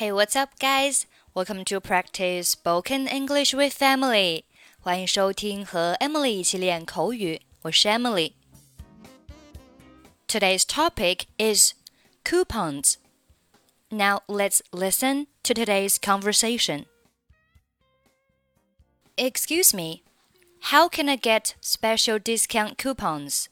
[0.00, 1.06] Hey, what's up, guys?
[1.34, 4.44] Welcome to practice spoken English with Emily.
[4.80, 11.72] 欢迎收听和 Emily 一起练口语，我是 Emily。Today's topic is
[12.24, 12.96] coupons.
[13.88, 16.84] Now let's listen to today's conversation.
[19.16, 20.02] Excuse me,
[20.70, 23.46] how can I get special discount coupons?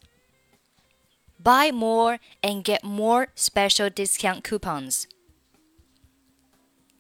[1.43, 5.07] Buy more and get more special discount coupons.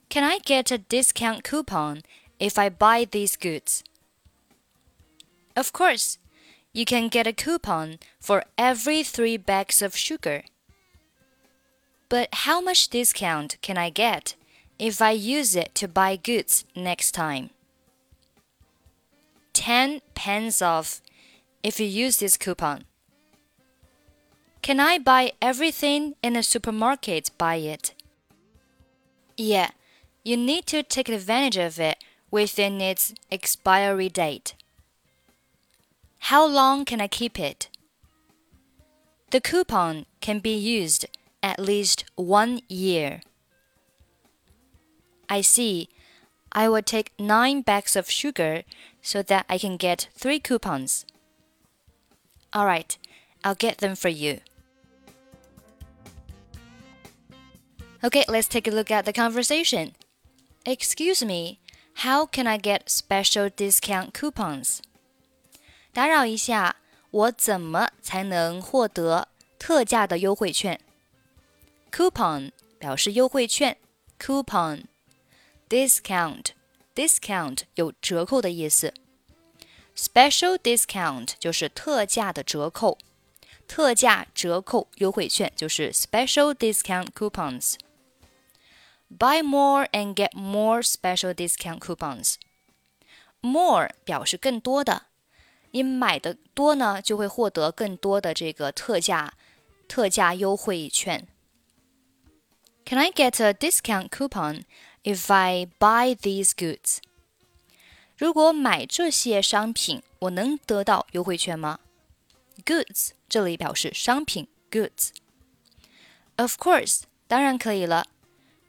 [0.09, 2.01] Can I get a discount coupon
[2.39, 3.83] if I buy these goods?
[5.55, 6.17] Of course,
[6.73, 10.43] you can get a coupon for every three bags of sugar.
[12.09, 14.35] But how much discount can I get
[14.79, 17.51] if I use it to buy goods next time?
[19.53, 21.01] 10 pence off
[21.61, 22.85] if you use this coupon.
[24.63, 27.93] Can I buy everything in a supermarket by it?
[29.37, 29.69] Yeah,
[30.23, 31.97] you need to take advantage of it
[32.31, 34.53] within its expiry date.
[36.19, 37.69] How long can I keep it?
[39.31, 41.05] The coupon can be used
[41.41, 43.21] at least one year.
[45.29, 45.89] I see.
[46.51, 48.63] I will take nine bags of sugar
[49.01, 51.05] so that I can get three coupons.
[52.51, 52.97] All right,
[53.44, 54.39] I'll get them for you.
[58.03, 59.94] Okay, let's take a look at the conversation.
[60.64, 61.58] Excuse me,
[61.97, 64.78] how can I get special discount coupons?
[65.92, 66.77] 打扰一下，
[67.10, 70.80] 我怎么才能获得特价的优惠券？
[71.92, 73.77] Coupon 表示优惠券，
[74.19, 76.47] coupon。Discount
[76.94, 78.92] discount 有折扣的意思，
[79.97, 82.98] special discount 就是特价的折扣，
[83.66, 87.74] 特价折扣优惠券就是 special discount coupons。
[89.10, 92.36] Buy more and get more special discount coupons.
[93.41, 95.06] More 表示更多的，
[95.70, 99.34] 你买的多呢，就会获得更多的这个特价
[99.87, 101.28] 特价优惠券。
[102.87, 104.65] Can I get a discount coupon
[105.03, 106.98] if I buy these goods?
[108.16, 111.81] 如果买这些商品，我能得到优惠券吗？
[112.65, 118.06] Goods 这里表示商品，goods。Of course，当然可以了。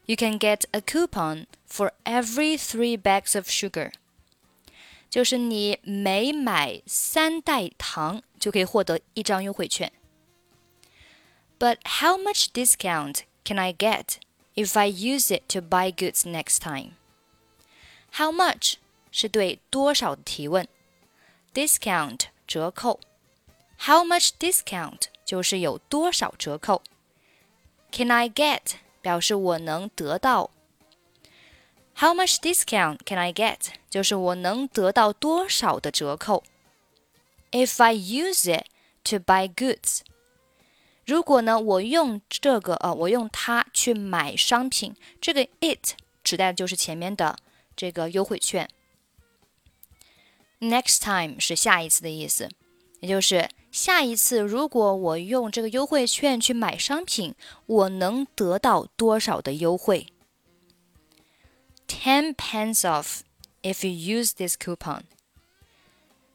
[0.09, 3.91] you can get a coupon for every three bags of sugar.
[5.09, 9.91] 就是你每买三袋糖就可以获得一张优惠券。
[11.57, 14.17] But how much discount can I get
[14.55, 16.91] if I use it to buy goods next time?
[18.13, 18.75] How much
[19.11, 20.67] 是对多少的提问，
[21.53, 22.99] discount 折扣，
[23.79, 26.81] How much discount 就是有多少折扣。
[27.91, 30.50] Can I get 表示我能得到。
[31.96, 33.68] How much discount can I get？
[33.90, 36.44] 就是我能得到多少的折扣。
[37.50, 38.66] If I use it
[39.04, 40.00] to buy goods，
[41.04, 47.36] 如果呢我用这个呃我用它去买商品，这个 it 指代的就是前面的
[47.76, 48.70] 这个优惠券。
[50.60, 52.48] Next time 是下一次的意思，
[53.00, 57.36] 也就是下一次，如果我用这个优惠券去买商品，
[57.66, 60.08] 我能得到多少的优惠
[61.86, 63.20] ？Ten pence off
[63.62, 65.02] if you use this coupon，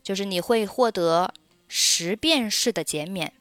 [0.02, 1.34] 就是你会获得
[1.68, 3.34] 十便士的减免。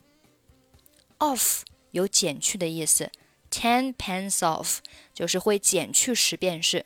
[1.18, 1.60] Off
[1.92, 3.12] 有减去的意思
[3.48, 4.78] ，ten pence off
[5.14, 6.84] 就是会减去十便士。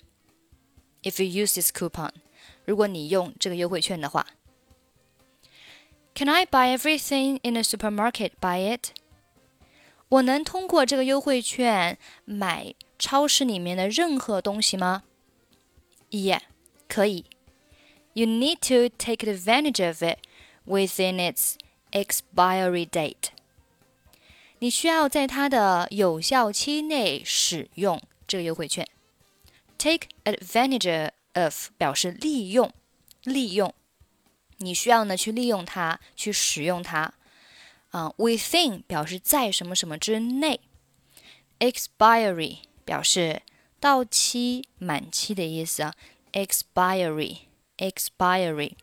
[1.02, 2.10] If you use this coupon，
[2.66, 4.26] 如果你用这个优惠券的话。
[6.17, 8.89] Can I buy everything in a supermarket by it?
[10.09, 15.03] 我能通过这个优惠券买超市里面的任何东西吗？
[16.11, 16.41] Yeah，
[16.87, 17.25] 可以。
[18.13, 20.19] You need to take advantage of it
[20.67, 21.55] within its
[21.91, 23.29] expiry date.
[24.59, 28.87] 你需要在它的有效期内使用这个优惠券。
[29.79, 32.71] Take advantage of 表示利用，
[33.23, 33.73] 利用。
[34.58, 37.14] 你需要呢去利用它，去使用它。
[37.90, 40.60] 啊，within 表示在什么什么之内
[41.58, 43.40] ，expiry 表示
[43.80, 45.94] 到期、满期的意思啊。
[46.32, 48.74] expiry，expiry，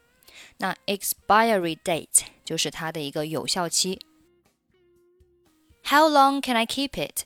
[0.58, 4.00] 那 expiry date 就是它的一个有效期。
[5.84, 7.26] How long can I keep it？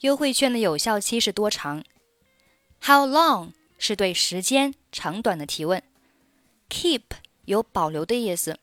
[0.00, 1.84] 优惠券的有效期是多长
[2.80, 5.82] ？How long 是对时间长短的提问。
[6.69, 7.01] keep
[7.45, 8.59] 有保留的意思。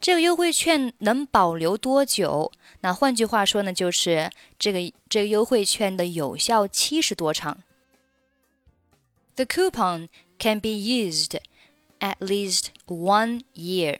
[0.00, 2.52] 这个优惠券能保留多久？
[2.80, 7.58] 那换句话说呢，就是这个这个优惠券的有效期是多长？
[9.34, 10.08] The coupon
[10.38, 11.40] can be used
[11.98, 13.98] at least one year。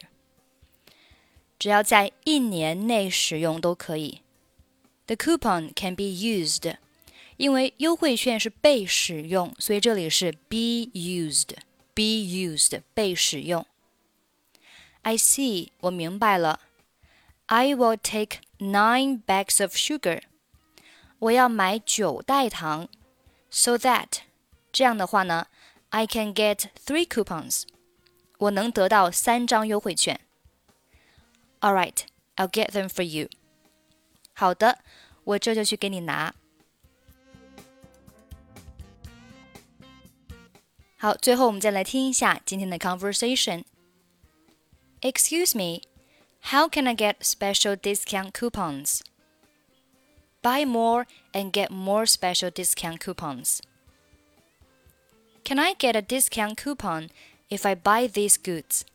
[1.57, 4.21] 只要在一年内使用都可以。
[5.07, 6.77] The coupon can be used，
[7.35, 10.89] 因为优惠券是被使用，所以这里是 be
[11.95, 13.65] used，be used 被使用。
[15.01, 16.61] I see，我明白了。
[17.47, 20.23] I will take nine bags of sugar。
[21.19, 22.87] 我要买九袋糖，
[23.49, 24.19] so that
[24.71, 25.47] 这样的话呢，
[25.89, 27.63] I can get three coupons。
[28.37, 30.21] 我能得到三张优惠券。
[31.59, 32.03] All right,
[32.37, 33.29] I'll get them for you。
[34.33, 34.79] 好的，
[35.25, 36.33] 我这就去给你拿。
[41.03, 45.81] 好，最后我们再来听一下今天的 conversation。Excuse me,
[46.51, 49.01] how can I get special discount coupons?
[50.41, 53.59] Buy more and get more special discount coupons.
[55.45, 57.09] Can I get a discount coupon
[57.49, 58.85] if I buy these goods?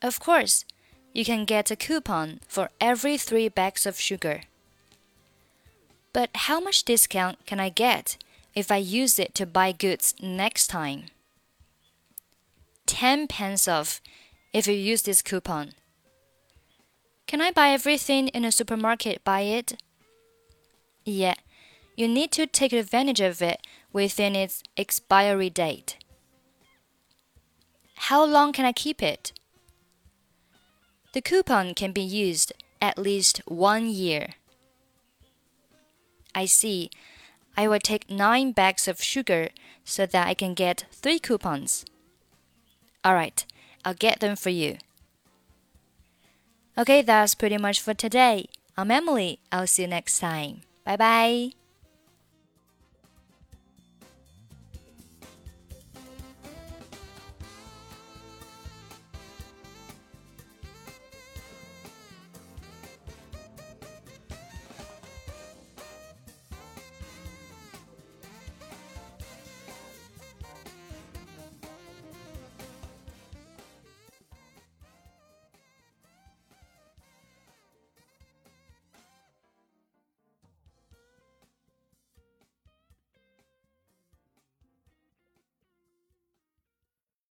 [0.00, 0.64] Of course,
[1.12, 4.42] you can get a coupon for every three bags of sugar.
[6.12, 8.16] But how much discount can I get
[8.57, 11.03] if I use it to buy goods next time?
[12.87, 14.01] 10 pence off
[14.51, 15.73] if you use this coupon.
[17.27, 19.79] Can I buy everything in a supermarket by it?
[21.05, 21.35] Yeah,
[21.95, 23.61] you need to take advantage of it
[23.93, 25.97] within its expiry date.
[28.09, 29.33] How long can I keep it?
[31.13, 34.29] The coupon can be used at least one year.
[36.33, 36.89] I see.
[37.57, 39.49] I will take nine bags of sugar
[39.83, 41.83] so that I can get three coupons.
[43.05, 43.45] Alright,
[43.83, 44.77] I'll get them for you.
[46.77, 48.45] Okay, that's pretty much for today.
[48.77, 49.39] I'm Emily.
[49.51, 50.61] I'll see you next time.
[50.85, 51.56] Bye bye.